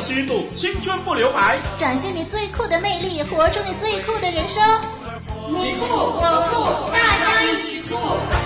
[0.00, 4.62] 虚度，青春不留白，展现你最酷的魅力，活出你最酷的人生。
[5.48, 6.20] 你酷我
[6.50, 8.37] 酷，大家一起酷。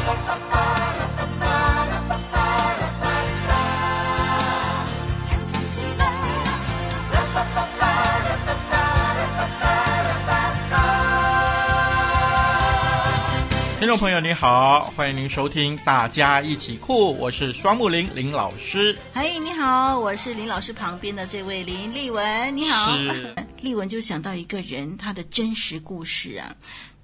[13.83, 18.97] 听众朋友，你好，欢迎您收听《大家一起酷》，我是双木林林老师。
[19.13, 22.57] 嘿，你好，我是林老师旁边的这位林丽文。
[22.57, 22.97] 你好，
[23.61, 26.55] 丽文就想到一个人，他的真实故事啊，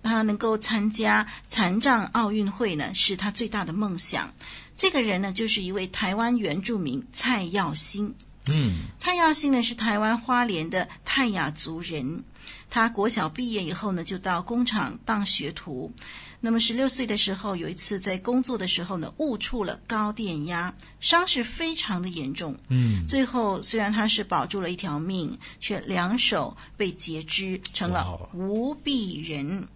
[0.05, 4.33] 他能够参加残障奥运会呢，是他最大的梦想。
[4.77, 8.15] 这个人呢，就是一位台湾原住民蔡耀兴。
[8.53, 12.23] 嗯，蔡耀兴呢是台湾花莲的泰雅族人，
[12.71, 15.93] 他国小毕业以后呢，就到工厂当学徒。
[16.41, 22.57] 那么十六岁的时候，有一次在工作的时候呢，误触了高电压，伤势非常的严重。
[22.69, 29.67] 嗯，最后虽然他是保住了一条命，却两手被截肢，成了无臂人。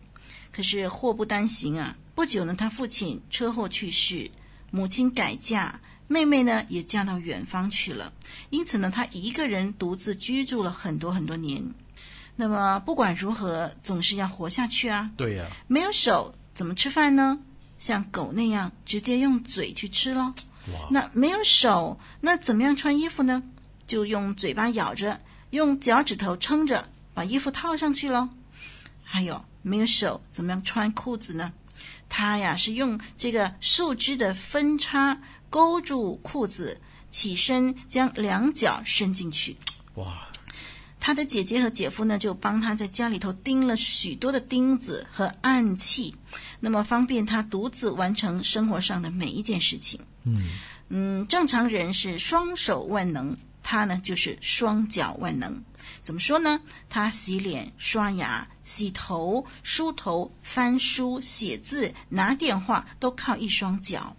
[0.52, 1.96] 可是祸不单行啊！
[2.14, 4.30] 不久呢，他父亲车祸去世，
[4.70, 8.12] 母亲改嫁，妹妹呢也嫁到远方去了。
[8.50, 11.74] 因此呢，他一个人独自居住了很多很多年。
[12.36, 15.10] 那么不管如何，总是要活下去啊。
[15.16, 16.32] 对呀，没有手。
[16.54, 17.38] 怎么吃饭呢？
[17.78, 20.32] 像狗那样直接用嘴去吃喽。
[20.90, 23.42] 那没有手，那怎么样穿衣服呢？
[23.86, 28.28] 就用嘴巴咬着，用脚趾头撑着，把衣服套上去喽。
[29.02, 31.52] 还有没有手，怎么样穿裤子呢？
[32.08, 39.56] 它呀是用这个树枝的分叉勾住裤子，起身将两脚伸进去。
[39.94, 40.28] 哇！
[41.04, 46.14] 他的姐姐和姐夫呢，就帮他在家里头钉了许多的钉子和暗器，
[46.60, 49.98] 那么方便他独自完成生活上的每一件事情。
[50.22, 50.44] 嗯
[50.90, 55.60] 嗯，正常人是双手万能，他呢就是双脚万能。
[56.02, 56.60] 怎么说呢？
[56.88, 64.16] 他洗脸、刷牙、洗头、梳头、翻书、写字、拿电话，都靠一双脚。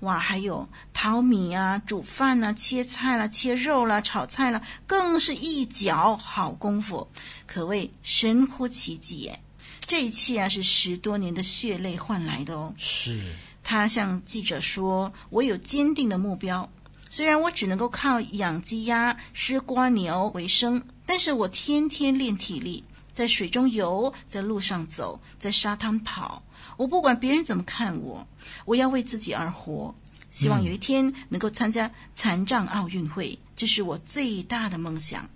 [0.00, 7.06] 哇，还有淘米啊、煮饭啊、切菜啦、切肉啦、炒菜啦，更是一脚好功夫，
[7.46, 9.40] 可谓神乎其技耶！
[9.80, 12.72] 这一切啊，是十多年的血泪换来的哦。
[12.78, 13.20] 是。
[13.62, 16.68] 他向记者说：“我有坚定的目标，
[17.10, 22.82] 虽然我只能够靠养鸡鸭、吃瓜牛为生，但是我天天练体力，
[23.14, 26.42] 在水中游，在路上走，在沙滩跑。”
[26.80, 28.26] 我不管别人怎么看我，
[28.64, 29.94] 我要为自己而活。
[30.30, 35.28] 希望有一天能够参加残障奥运会，这是我最大的梦想。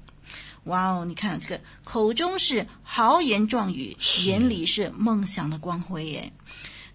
[0.65, 3.95] 哇哦，你看这个口中是豪言壮语，
[4.25, 6.33] 眼里是梦想的光辉耶。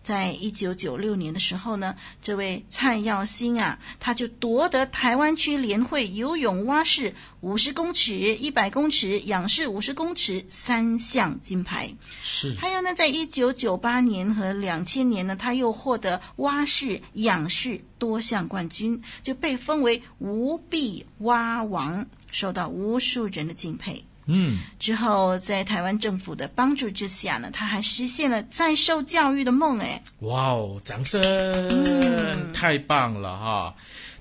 [0.10, 11.94] 在一九九六年的时候呢，这位蔡耀兴啊，他就夺得台湾区联会游泳蛙式五十公尺、一百公尺、仰式五十公尺三项金牌。
[12.24, 12.56] 是。
[12.56, 24.04] 还有呢，在一九九八年和两千年呢，他又获得蛙式、仰式多项冠军，就被封为无臂蛙王，受到无数人的敬佩。
[24.32, 29.80] 嗯，之后在台湾政府的帮助之下呢，他还实现了在受教育的梦。
[29.80, 31.20] 哎，哇哦，掌声！
[31.22, 33.76] 嗯，太棒了哈！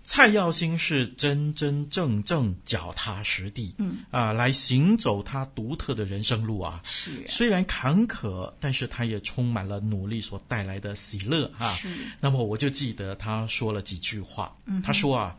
[0.05, 6.81] 蔡耀兴是真真正正脚踏实地，嗯啊，来行走他独特的人生路啊。
[6.83, 11.75] 是啊，虽然坎坷，但是他也充满了努力所带来的喜乐哈。
[11.75, 11.89] 是。
[12.21, 15.37] 那么我就记得他说了几句话，嗯，他说啊，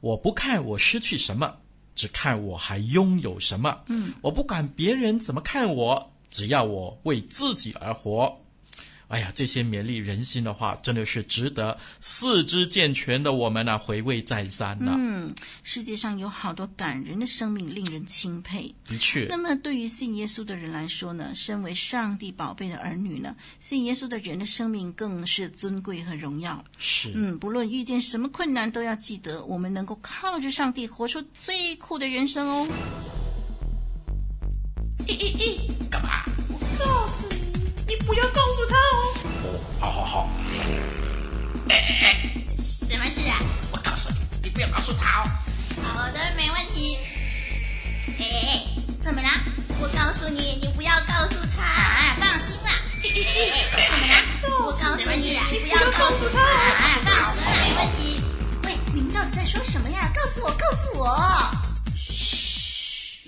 [0.00, 1.54] 我不看我失去什么。
[1.98, 8.32] 只看我还拥有什么，嗯，我不管别人怎么看我，只要我为自己而活。
[9.08, 14.96] 哎呀，这些勉励人心的话，真的是值得四肢健全的我们呢、啊、回味再三呢、啊。
[14.98, 18.74] 嗯，世界上有好多感人的生命，令人钦佩。
[18.84, 19.26] 的确。
[19.28, 26.62] 那么，对于信耶稣的人来说呢，身为上帝宝贝的儿女呢，信耶稣的人的生命更是尊贵和荣耀。
[26.76, 27.10] 是。
[27.14, 32.68] 嗯，不论遇见什么困难，都要记得我们能够靠着上帝活出最酷的人生哦。
[35.06, 36.17] 咦咦咦，干嘛？
[38.08, 38.96] 不要告诉他哦。
[39.44, 40.30] 哦，好好好。
[41.68, 42.32] 哎哎哎，
[42.88, 43.36] 什么事啊？
[43.70, 45.28] 我告诉你，你不要告诉他哦。
[45.82, 46.96] 好的，没问题。
[48.18, 48.64] 哎
[49.02, 49.28] 怎么了？
[49.78, 51.62] 我告诉你，你不要告诉他。
[51.62, 52.70] 啊，放心啦。
[53.76, 54.14] 怎么了？
[54.64, 56.40] 我告诉你，你不要告诉他。
[56.40, 58.22] 啊，放心啦，没问题。
[58.64, 60.10] 喂，你们到底在说什么呀？
[60.16, 61.67] 告诉我，告诉我。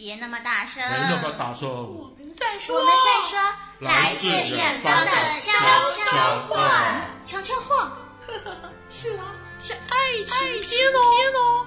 [0.01, 0.83] 嘘，别那么大声。
[0.83, 1.69] 别那么大声。
[1.69, 2.75] 我们在说。
[2.79, 3.39] 我们在说。
[3.81, 5.11] 来自远方的
[5.41, 5.53] 悄
[6.05, 6.59] 悄话，
[7.25, 7.93] 悄悄话，
[8.91, 9.25] 是啊，
[9.59, 10.91] 是爱情片
[11.35, 11.67] 哦。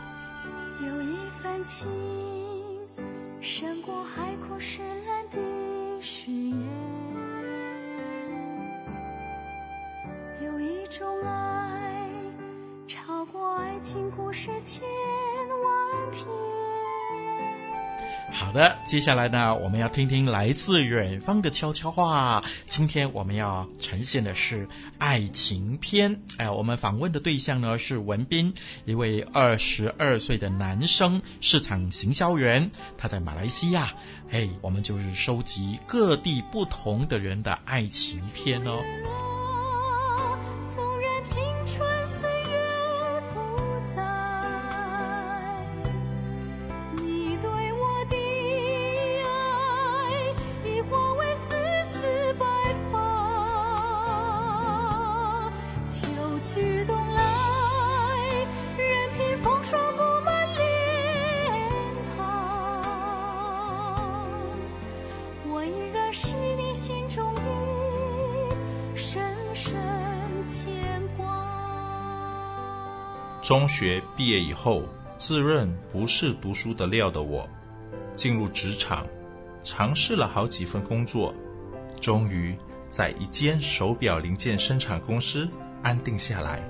[1.42, 1.88] 份情，
[3.42, 5.38] 胜过海枯石烂的
[6.02, 6.56] 誓言。
[10.42, 12.10] 有一种爱，
[12.88, 14.84] 超过爱情故事千
[18.44, 22.44] 好的，接下来呢，我们要听听来自远方的悄悄话。
[22.68, 24.68] 今天我们要呈现的是
[24.98, 26.22] 爱情篇。
[26.36, 28.54] 哎，我们访问的对象呢是文斌，
[28.86, 32.69] 一位二十二岁的男生，市场行销员。
[32.98, 33.94] 他在马来西亚。
[34.30, 39.33] 哎，我们就是收集各地不同的人的爱情篇哦。
[73.44, 74.84] 中学毕业以后，
[75.18, 77.45] 自认不是读书的料的我，
[78.16, 79.06] 进入职场，
[79.66, 81.36] 尝试了好几份工作，
[82.00, 82.56] 终于
[82.90, 85.45] 在一间手表零件生产公司
[85.81, 86.63] 安定下来。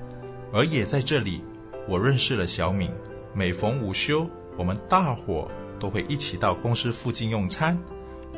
[0.51, 1.43] 而也在这里，
[1.87, 2.89] 我认识了小敏。
[3.35, 4.27] 每逢午休，
[4.57, 5.47] 我们大伙
[5.79, 7.77] 都会一起到公司附近用餐。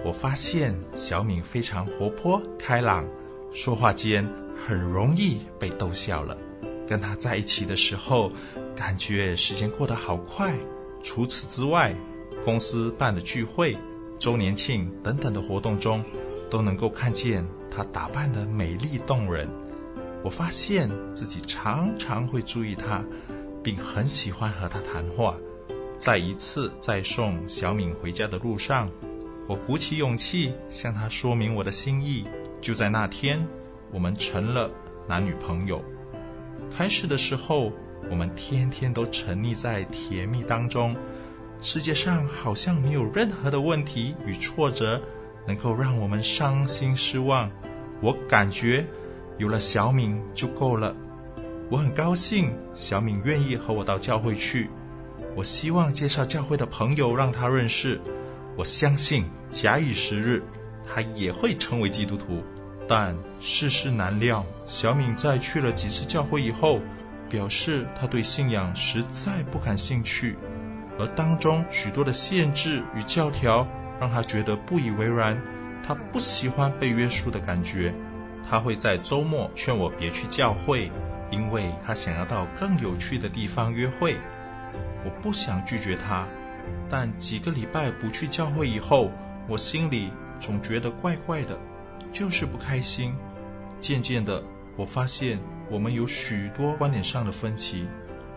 [0.04, 3.06] 我发现小敏非常活泼开朗，
[3.54, 4.28] 说话间
[4.68, 6.38] 很容易被逗笑了。
[6.88, 8.32] 跟他在一起的时候，
[8.76, 10.54] 感觉时间过得好快。
[11.04, 11.96] 除此之外，
[12.44, 13.78] 公司办的聚会、
[14.20, 16.04] 周年庆等等的活动中，
[16.50, 19.48] 都能够看见他打扮得美丽动人。
[20.24, 23.04] 我发现自己常常会注意他，
[23.64, 25.36] 并很喜欢和他谈话。
[25.98, 28.90] 在一次在送小敏回家的路上，
[29.48, 32.26] 我鼓起勇气向他说明我的心意。
[32.60, 33.40] 就在那天，
[33.92, 34.72] 我们成了
[35.08, 35.84] 男女朋友。
[36.72, 37.72] 开始的时候，
[38.10, 40.96] 我们天天都沉溺在甜蜜当中，
[41.62, 45.02] 世界上好像没有任何的问题与挫折
[45.48, 47.50] 能够让我们伤心失望。
[48.02, 48.86] 我感觉
[49.38, 50.96] 有了小敏就够了。
[51.70, 54.70] 我很高兴小敏愿意和我到教会去。
[55.36, 58.00] 我希望介绍教会的朋友让她认识。
[58.58, 60.44] 我相信假以时日，
[60.86, 62.44] 她也会成为基督徒。
[62.88, 66.80] 但世事难料，小敏在去了几次教会以后，
[67.30, 70.38] 表示她对信仰实在不感兴趣，
[71.00, 73.68] 而当中许多的限制与教条
[74.00, 75.36] 让她觉得不以为然。
[75.88, 77.94] 她不喜欢被约束的感觉，
[78.48, 80.92] 她会在周末劝我别去教会，
[81.32, 84.16] 因为她想要到更有趣的地方约会。
[85.04, 86.28] 我不想拒绝她，
[86.90, 89.12] 但几个礼拜不去教会以后，
[89.48, 91.58] 我心里总觉得怪怪的。
[92.12, 93.14] 就是不开心。
[93.80, 94.42] 渐渐的，
[94.78, 97.88] 我发现我们有许多观点上的分歧，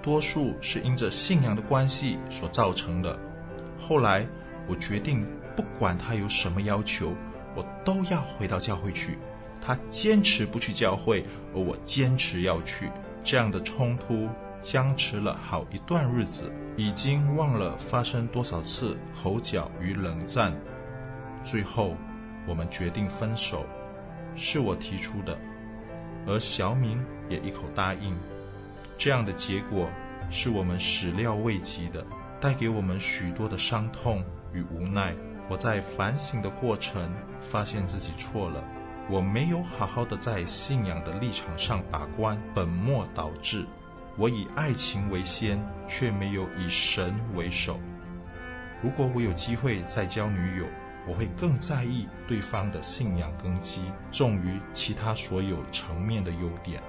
[0.03, 3.19] 多数是因着信仰的关系所造成的。
[3.79, 4.27] 后来，
[4.67, 7.15] 我决定不管他有什么要求，
[7.55, 9.17] 我都要回到教会去。
[9.61, 12.91] 他坚持不去教会，而我坚持要去。
[13.23, 14.29] 这样的冲突
[14.61, 20.53] 僵持了好一段日子，已经忘了发生多少次口角与冷战。
[21.45, 21.95] 最后。
[22.49, 23.67] 我们决定分手，
[24.35, 25.39] 是我提出的，
[26.27, 28.17] 而小敏也一口答应。
[28.97, 29.89] 这样的结果
[30.31, 32.05] 是我们始料未及的，
[32.41, 35.15] 带给我们许多的伤痛与无奈。
[35.51, 38.65] 我在反省的过程，发现自己错了，
[39.09, 43.67] 我没有好好的在信仰的立场上把关，本末倒置。
[44.17, 47.79] 我以爱情为先，却没有以神为首。
[48.83, 50.67] 如果我有机会再交女友，
[51.09, 53.81] 我会更在意对方的信仰根基，
[54.13, 56.83] 重于其他所有层面的优点。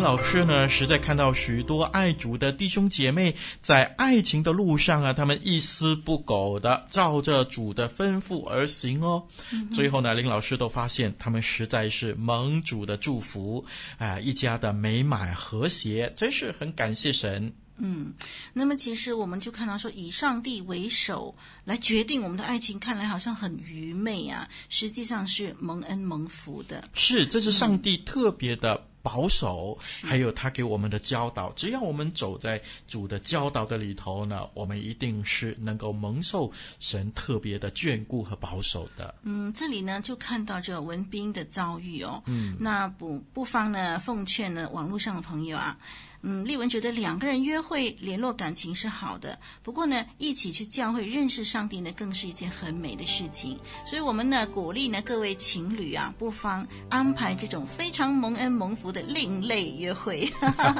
[0.00, 9.22] 老师呢，实在看到许多爱主的弟兄姐妹在爱情的路上啊，他们一丝不苟的照着主的吩咐而行哦。
[9.50, 13.64] 嗯、最后呢，林老师都发现他们实在是蒙主的祝福
[13.98, 17.52] 啊、呃，一家的美满和谐，真是很感谢神。
[17.80, 18.12] 嗯，
[18.52, 21.32] 那么其实我们就看到说，以上帝为首
[21.64, 26.88] 来决定我们的爱情，看来好像很愚昧啊，实际上是蒙恩蒙福的。
[26.94, 28.84] 是，这是上帝特别的。
[29.08, 31.50] 保守，还有他给我们的教导。
[31.56, 39.14] 只要我们走在主的教导的里头呢，我们一定是能够蒙受神特别的眷顾和保守的。
[39.22, 42.22] 嗯，这里呢就看到这个文斌的遭遇哦。
[42.26, 45.78] 嗯，那不不妨呢奉劝呢网络上的朋友啊。
[46.22, 53.56] 嗯，丽文觉得两个人约会联络感情是好的，不过呢，一起去教会认识上帝呢，更是一件很美的事情。
[53.86, 60.28] 所以，我们呢鼓励呢各位情侣啊，不妨安排这种非常蒙恩蒙福的另类约会。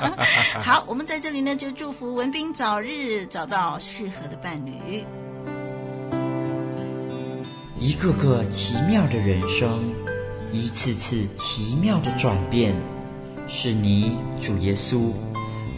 [0.60, 5.04] 好，我们在这里呢就祝福文斌早日找到适合的伴侣。
[7.78, 9.94] 一个个奇妙的人生，
[10.52, 12.74] 一次次奇妙的转变，
[13.46, 15.12] 是你主耶稣。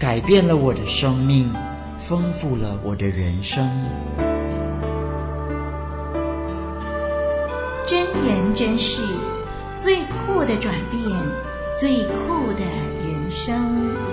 [0.00, 1.52] 改变了我的生命，
[1.98, 3.70] 丰富了我的人生。
[7.86, 9.02] 真人真事，
[9.76, 11.04] 最酷的转变，
[11.78, 12.64] 最酷的
[13.04, 14.09] 人生。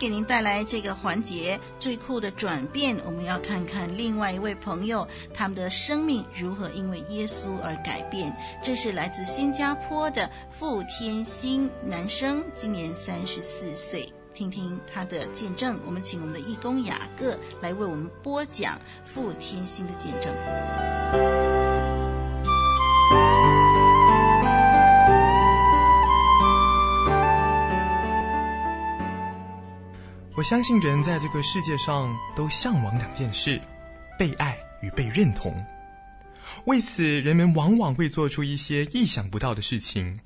[0.00, 8.34] 给您带来这个环节最酷的转变，我们要看看另外一位朋友，他们的生命如何因为耶稣而改变。
[8.62, 15.78] 这是来自新加坡的傅天星男生，今年三十四岁，听听他的见证。
[15.84, 21.59] 我们请我们的义工雅各来为我们播讲傅天星的见证。
[30.40, 33.60] 我相信人在这个世界上都向往两件事：
[34.18, 35.54] 被爱与被认同。
[36.64, 40.18] 为此，人们往往会做出一些意想不到的事情。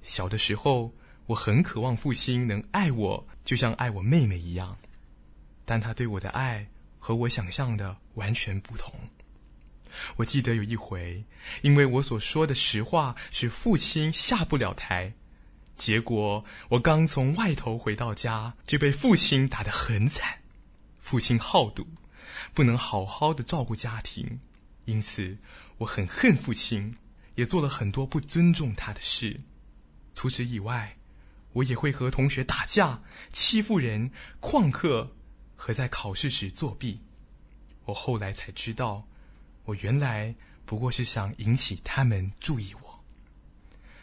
[0.00, 0.94] 小的时候，
[1.26, 4.78] 我很渴望父亲能爱我，就像爱我妹妹一样，
[5.64, 6.64] 但他对我的爱
[6.96, 8.94] 和我想象的完全不同。
[10.14, 11.24] 我记得有一回，
[11.62, 15.12] 因为我所说的实话使父亲下不了台。
[15.80, 20.42] 结果我刚从外头回到家，就被父亲打得很惨。
[21.00, 21.88] 父亲好赌，
[22.52, 24.40] 不能好好的照顾家庭，
[24.84, 25.38] 因此
[25.78, 26.94] 我很恨父亲，
[27.34, 29.40] 也做了很多不尊重他的事。
[30.12, 30.98] 除此以外，
[31.54, 35.16] 我也会和同学打架、欺负人、旷课
[35.56, 37.00] 和在考试时作弊。
[37.86, 39.08] 我后来才知道，
[39.64, 40.34] 我原来
[40.66, 42.89] 不过是想引起他们注意我。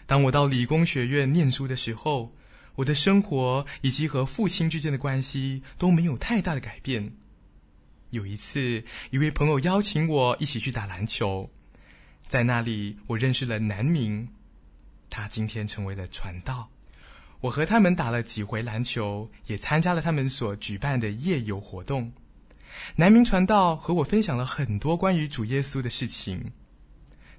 [0.07, 2.33] 当我到理工学院念书的时候，
[2.75, 7.13] 我的生活以及和父亲之间的关系都没有太大的改变。
[8.11, 11.51] 有一次，一位朋友邀请我一起去打篮球，
[12.25, 14.29] 在那里我认识了南明，
[15.09, 16.69] 他今天成为了传道。
[17.41, 22.13] 我和他们打了几回篮球，也参加了他们所举办的夜游活动。
[22.95, 26.53] 南明传道和我分享了很多关于主耶稣的事情。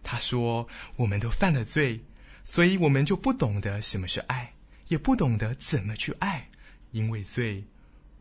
[0.03, 2.01] 他说：“我们都犯了罪。”
[2.51, 4.55] 所以我们就不懂得什么是爱，
[4.89, 6.49] 也不懂得怎么去爱，
[6.93, 7.63] 因为罪，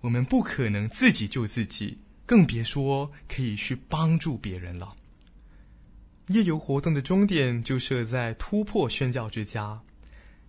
[0.01, 4.93] 我们不可能自己救自己，更别说可以去帮助别人了。
[6.27, 9.79] 夜游活动的终点就设在突破宣教之家，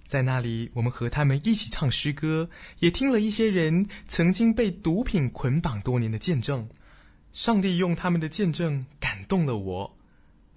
[0.09, 6.69] 在那里，我们和他们一起唱诗歌，也听了一些人曾经被毒品捆绑多年的见证。
[7.33, 9.98] 上帝用他们的见证感动了我。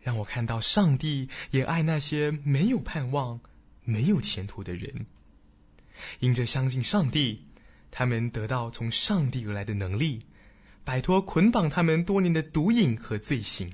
[0.01, 3.39] 让我看到上帝也爱那些没有盼望、
[3.83, 5.05] 没有前途的人。
[6.19, 7.45] 因着相信上帝，
[7.91, 10.25] 他们得到从上帝而来的能力，
[10.83, 13.71] 摆脱捆绑他们多年的毒瘾和罪行。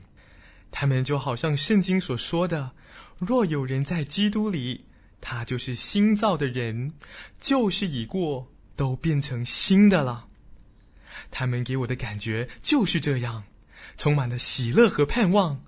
[0.69, 2.71] 他们就好像圣经所说的
[3.19, 4.85] ：“若有人在基督里，
[5.21, 6.91] 他就是新造的人，
[7.39, 10.27] 旧事已过，都变成新的了。”
[11.31, 13.45] 他们给我的感觉就是这样，
[13.95, 15.63] 充满了喜乐和盼望。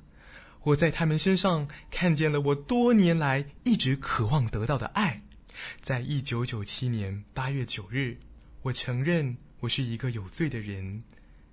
[0.63, 5.21] 我在他们身上看见了我多年来一直渴望得到的爱。
[5.81, 8.17] 在一九九七年八月九日，
[8.61, 11.03] 我承认我是一个有罪的人，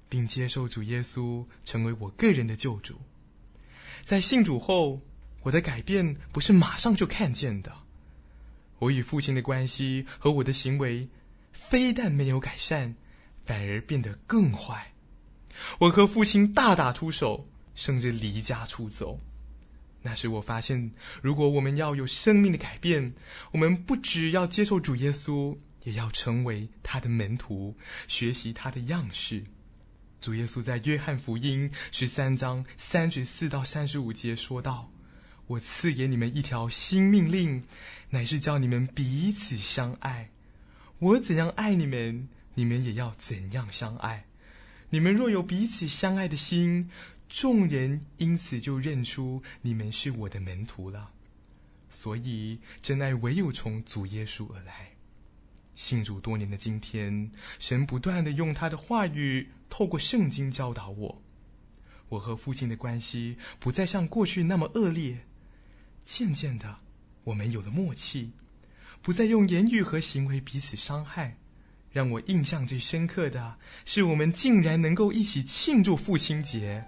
[0.09, 3.01] 并接受主耶稣成为我个人的救主。
[4.05, 5.01] 在信主后，
[5.43, 7.73] 我的改变不是马上就看见的。
[8.79, 11.09] 我与父亲的关系和我的行为，
[11.53, 12.95] 非但没有改善，
[13.45, 14.93] 反而变得更坏。
[15.79, 17.49] 我和父亲大打出手。
[17.77, 19.21] 甚至离家出走。
[20.03, 20.91] 那时我发现，
[21.23, 23.15] 如果我们要有生命的改变，
[23.53, 27.77] 我们不只要接受主耶稣，也要成为他的门徒，
[28.09, 29.45] 学习他的样式。
[30.21, 34.91] 主耶稣在约翰福音十三章三十四到三十五节说道
[35.47, 37.63] ：“我赐给你们一条新命令，
[38.11, 40.31] 乃是叫你们彼此相爱。
[40.99, 44.25] 我怎样爱你们，你们也要怎样相爱。
[44.91, 46.91] 你们若有彼此相爱的心，
[47.29, 51.11] 众人因此就认出你们是我的门徒了。
[51.91, 54.91] 所以，真爱唯有从主耶稣而来。
[55.75, 61.23] 信主多年的今天，神不断地用他的话语，透过圣经教导我。
[62.09, 65.27] 我和父亲的关系不再像过去那么恶劣。
[66.05, 66.79] 渐渐的，
[67.25, 68.31] 我们有了默契，
[69.03, 71.37] 不再用言语和行为彼此伤害。
[71.91, 76.85] 让我印象最深刻的是，我们竟然能够一起庆祝父亲节。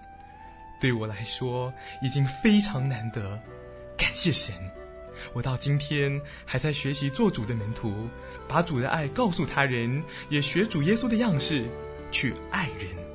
[0.81, 3.41] 对我来说，已经非常难得。
[3.97, 4.55] 感谢神，
[5.33, 8.09] 我到今天还在学习做主的门徒，
[8.47, 11.69] 把主的爱告诉他人，也学主耶稣的样式
[12.13, 13.08] 去爱人。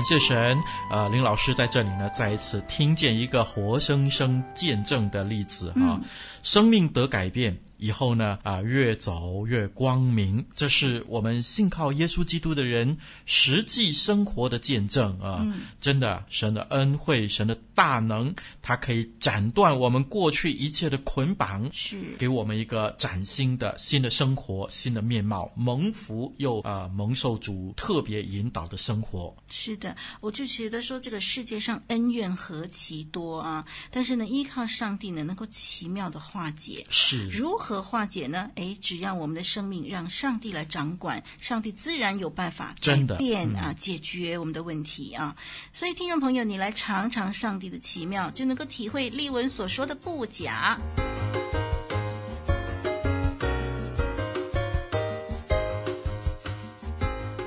[0.00, 0.58] 感谢神，
[0.90, 6.00] 呃，林老师在这里呢，再一次听见一个活生生见证的例子哈、啊，
[6.42, 7.54] 生命得改变。
[7.80, 15.38] 以后呢，啊，越走越光明，这是我们信靠耶稣基督的人实际生活的见证啊！
[15.40, 29.34] 嗯、真的，神的恩惠，神的大能，它可以斩断我们过去一切的捆绑，是给我们一个崭新的新的生活、新的面貌，蒙福又啊、呃、蒙受主特别引导的生活。
[29.48, 33.64] 是的，我就觉得说这个世界上恩怨何其多啊！
[33.90, 36.84] 但是呢，依靠上帝呢，能够奇妙的化解。
[36.90, 37.69] 是如何？
[37.70, 38.50] 和化解呢？
[38.56, 45.36] 诶，只要我们的生命让上帝来掌管，上帝自然有办法改变啊，嗯、解决我们的问题啊。
[45.72, 50.80] 所以，听众朋友，你来尝尝上帝的奇妙，就能够体会丽文所说的不假。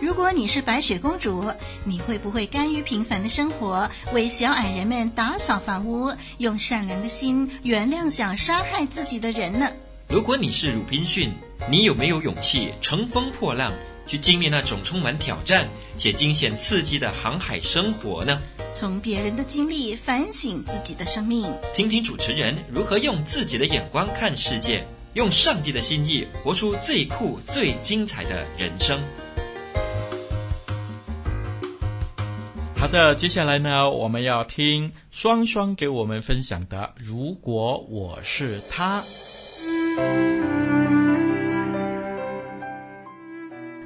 [0.02, 1.52] 如果你是白雪公主，
[1.84, 9.70] 你会不会甘于平凡的生活，为小矮人们打扫房屋，用善良的心原谅想杀害自己的人呢？
[10.10, 11.32] 如果你是鲁滨逊，
[11.70, 13.74] 你有没有勇气乘风破浪，
[14.06, 18.40] 去经历那种充满挑战且惊险刺激的航海生活呢？
[18.74, 29.00] 从别人的经历反省自己的生命，听听主持人如何用自己的眼光看世界，用上帝的心意活出最酷、最精彩的人生。
[32.78, 39.02] 好的，接下来呢，我们要听双双给我们分享的《如果我是他》。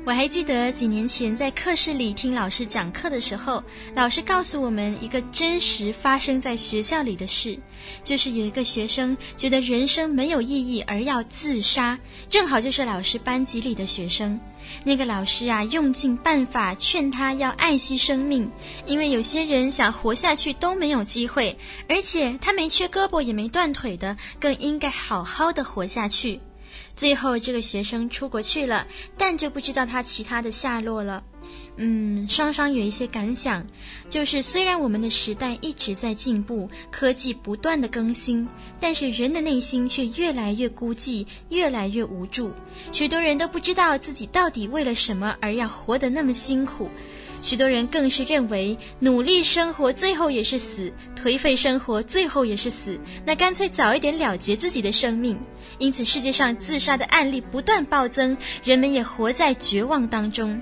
[0.06, 3.62] 我还记得几年前在课室里听老师讲课的时候，
[3.94, 7.60] 老师告诉我们一个真实发生在学校里的事，
[8.06, 14.40] 就是有一个学生觉得人生没有意义而要自杀，正好就是老师班级里的学生。
[14.84, 18.52] 那个老师啊，用尽办法劝他要爱惜生命，
[18.86, 26.40] 因为有些人想活下去都没有机会，而且他没缺胳膊也没断腿的，更应该好好的活下去。
[26.96, 31.24] 最后，这个学生出国去了，但就不知道他其他的下落了。
[31.78, 33.66] 嗯，双双有一些感想，
[34.10, 38.48] 就是虽然我们的时代一直在进步，科技不断的更新，
[38.80, 42.52] 但是人的内心却越来越孤寂，越来越无助。
[42.92, 46.90] 许多人都不知道自己到底为了什么而要活得那么辛苦。
[47.40, 55.40] 许多人更是认为，努力生活最后也是死，颓废生活最后也是死，那干脆早一点了结自己的生命。
[55.78, 60.60] 因此，世界上自杀的案例不断暴增，人们也活在绝望当中。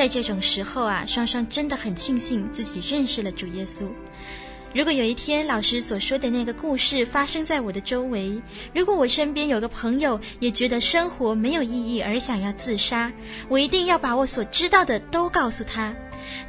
[0.00, 3.84] 在这种时候啊，双双真的很庆幸自己认识了主耶稣。
[4.72, 8.40] 如果有一天老师所说的那个故事发生在我的周围，
[8.72, 13.12] 如果我身边有个朋友也觉得生活没有意义而想要自杀，
[13.46, 15.94] 我一定要把我所知道的都告诉他。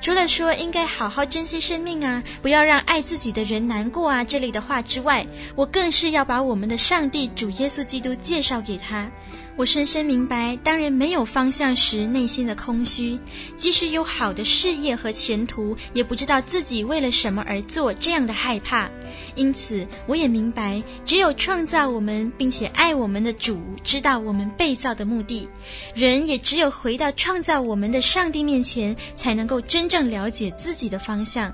[0.02, 9.10] 除了说应该好好珍惜生命啊，不要让爱自己的人难过啊这类的话之外，我更是要把我们的上帝主耶稣基督介绍给他。
[9.58, 13.20] 我深深明白，当人没有方向时，内心的空虚；
[13.58, 18.90] 即使有好的事业和前途，也不知道自己为了什么而做，这样的害怕。
[19.36, 25.48] 因此，我也明白，只有创造我们并且爱我们的主知道我们被造的目的，
[25.94, 31.52] 人也只有回到创造我们的上帝面前，才能够真正了解自己的方向。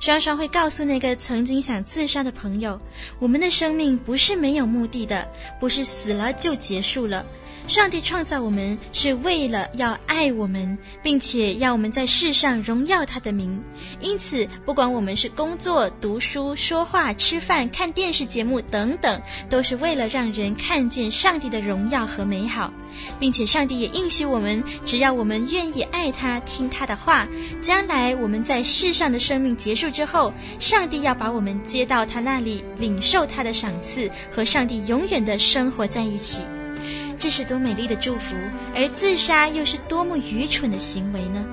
[0.00, 2.80] 双双会告诉那个曾经想自杀的朋友：
[3.18, 5.26] 我们的生命不是没有目的的，
[5.58, 7.24] 不是死了就结束了。
[7.68, 13.62] 上帝创造我们是为了要爱我们，并且要我们在世上荣耀他的名。
[14.00, 22.72] 因此，不管我们是工作、读书、说话、吃饭、看电视节目等等，都是为了让人看见上帝的荣耀和美好。
[23.20, 27.28] 并且，上帝也应许我们，只要我们愿意爱他、听他的话，
[27.60, 36.40] 将来我们在世上的生命结束之后，上帝要把我们接到他那里，领受他的赏赐，和上帝永远的生活在一起。
[37.18, 38.36] 这是多美丽的祝福，
[38.74, 41.44] 而自杀又是多么愚蠢的行为呢？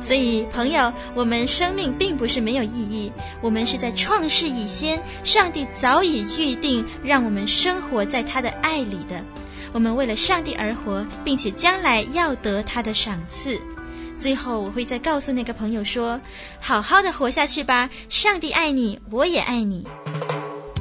[0.00, 9.22] 所以，朋友，我们生命并不是没有意义，我们是在创世以先，上帝早已预定让我们生活在他的爱里的。
[9.72, 13.60] 我们为了上帝而活，并且将来要得他的赏赐。
[14.18, 16.20] 最后，我会再告诉那个朋友说：
[16.60, 19.86] 好好的活下去吧，上帝爱你，我也爱你。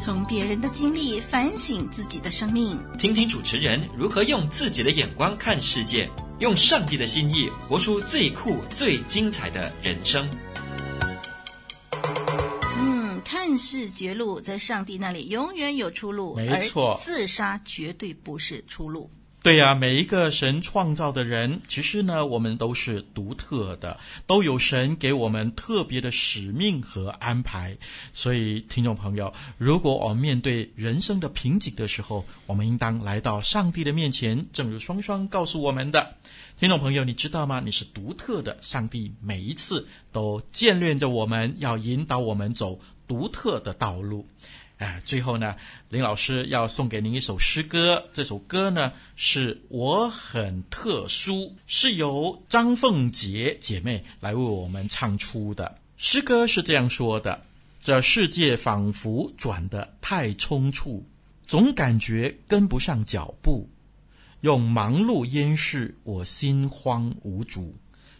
[0.04, 6.10] 从别人的经历反省自己的生命，听听主持人如何用自己的眼光看世界，
[6.40, 10.28] 用上帝的心意活出最酷、最精彩的人生。
[12.80, 16.36] 嗯，看似绝路，在上帝那里永远有出路。
[16.36, 19.08] 没错，自杀绝对不是出路。
[19.43, 27.75] 对呀，每一个神创造的人，其实呢，我们都是独特的，都有神给我们特别的使命和安排。
[28.13, 36.13] 所以，听众朋友，如果我们面对人生的瓶颈的时候，我们应当来到上帝的面前，正如双双告诉我们的。
[36.60, 37.63] 听众朋友，你知道吗？
[37.65, 44.27] 你是独特的，上帝每一次都眷恋着我们，要引导我们走独特的道路。
[44.82, 45.56] 哎，最后呢，
[45.89, 48.10] 林老师要送给您一首诗歌。
[48.13, 55.78] 这首歌呢，是我很特殊，是由张凤杰姐妹来为我们唱出的。
[55.98, 57.46] 诗歌是这样说的：
[57.80, 61.06] 这世界仿佛转得太匆促，
[61.46, 63.70] 总感觉跟不上脚步，
[64.39, 67.76] 用忙碌淹饰我心慌无主，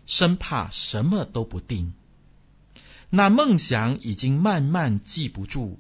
[0.06, 1.92] 生怕什么都不定。
[3.10, 5.80] 那梦想已经慢慢记不住。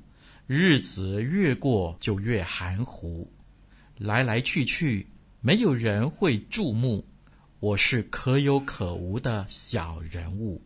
[0.53, 3.25] 日子越过就越含糊，
[3.97, 5.07] 来来去去
[5.39, 7.05] 没有人会注目，
[7.61, 10.61] 我是可有可无的小人物。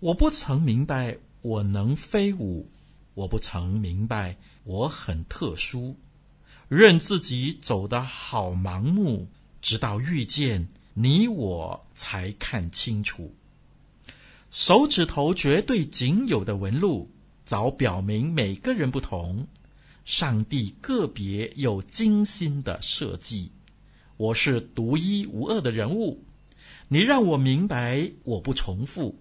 [0.00, 2.68] 我不曾明白我能飞舞，
[3.14, 5.96] 我不曾明白我很特殊，
[6.68, 9.28] 任自己走得好盲目，
[9.62, 13.34] 直到遇见你我才看清楚。
[14.50, 17.10] 手指头绝对仅有的纹路。
[17.50, 19.44] 早表明每个人不同，
[20.04, 23.50] 上帝个别又精心的设计。
[24.16, 26.22] 我是独一无二的人物，
[26.86, 29.16] 你让我明白我不重复，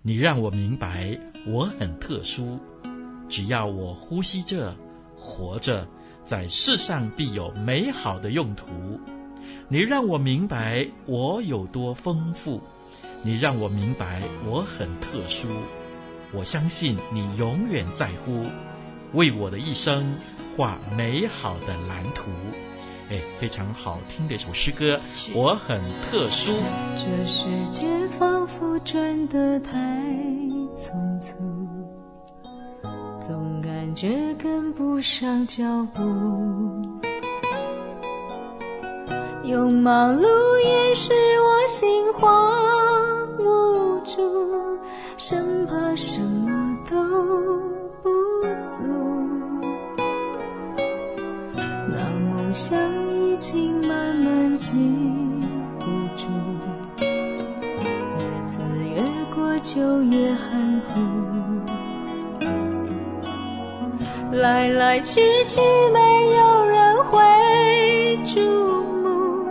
[0.00, 2.56] 你让我明白我很特殊。
[3.28, 4.76] 只要我呼吸着，
[5.16, 5.84] 活着，
[6.24, 8.68] 在世上必有美好的用途。
[9.68, 12.62] 你让我明白我有多丰富，
[13.24, 15.48] 你让我明白我很特殊。
[16.34, 18.44] 我相信你永远在乎，
[19.12, 20.16] 为我的一生
[20.56, 22.30] 画美好的蓝图。
[23.10, 24.98] 哎，非常好听的一首诗歌，
[25.34, 25.78] 我很
[26.10, 26.54] 特殊。
[26.96, 29.76] 这世界仿佛转得太
[30.74, 31.34] 匆促，
[33.20, 36.00] 总感觉跟不上脚步，
[39.44, 40.24] 用忙碌
[40.64, 42.50] 掩饰我心慌
[43.38, 44.78] 无住。
[45.16, 46.96] 生怕什么都
[48.02, 48.08] 不
[48.64, 48.82] 足，
[51.88, 51.98] 那
[52.30, 52.76] 梦想
[53.14, 54.72] 已经慢慢记
[55.78, 55.84] 不
[56.16, 56.26] 住，
[56.98, 58.62] 日子
[58.94, 59.02] 越
[59.34, 60.98] 过就越含糊，
[64.32, 65.60] 来来去去
[65.92, 65.98] 没
[66.36, 69.46] 有人会注目，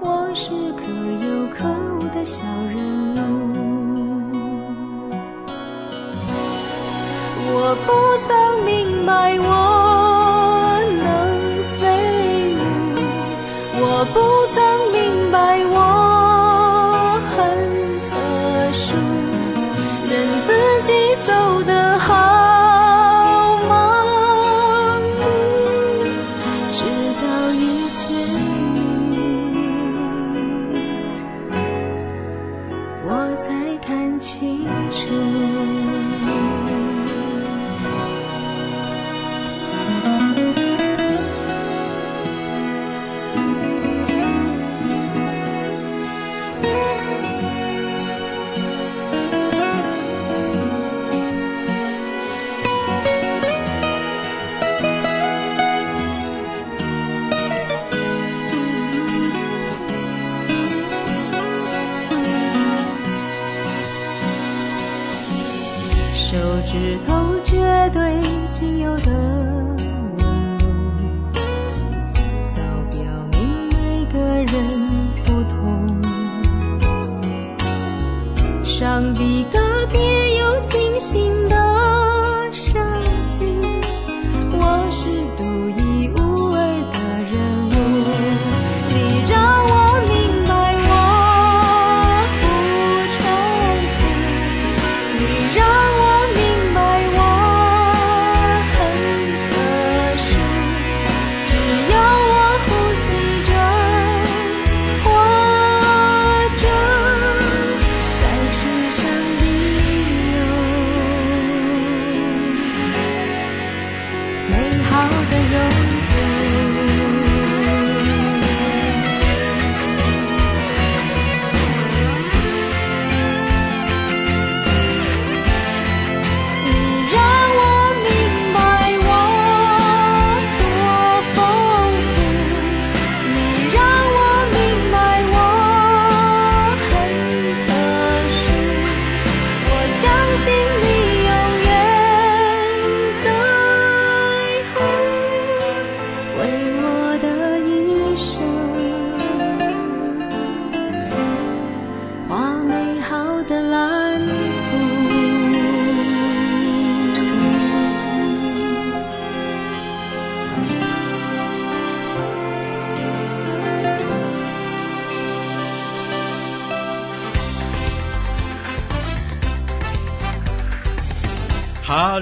[0.00, 0.84] 我是可
[1.26, 1.64] 有可
[1.98, 3.11] 无的小人物。
[7.64, 7.92] 我不
[8.26, 9.61] 曾明白我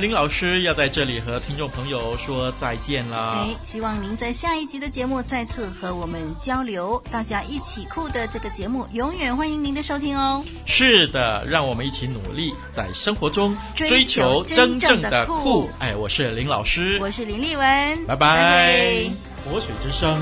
[0.00, 10.42] 林老师要在这里和听众朋友说再见了哎。，希望您在下一集的节目再次和我们交流，大家一起酷的这个节目永远欢迎您的收听哦。
[10.64, 15.70] 是的，让我们一起努力，在生活中追求真正的酷酷。
[15.78, 19.10] 哎，我是林老师，我是林丽文，拜拜。
[19.44, 20.18] 活水之声，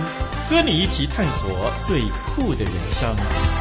[0.50, 2.02] 和你一起探索最
[2.34, 3.57] 酷的人生。